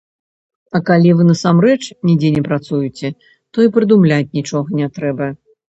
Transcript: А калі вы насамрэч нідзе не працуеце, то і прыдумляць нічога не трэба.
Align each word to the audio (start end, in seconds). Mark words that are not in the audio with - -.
А 0.77 0.79
калі 0.87 1.11
вы 1.19 1.27
насамрэч 1.31 1.77
нідзе 2.11 2.33
не 2.39 2.43
працуеце, 2.49 3.13
то 3.51 3.57
і 3.69 3.73
прыдумляць 3.79 4.33
нічога 4.43 4.67
не 4.85 4.93
трэба. 5.01 5.33